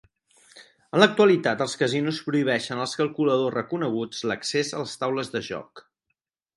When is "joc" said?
5.55-5.89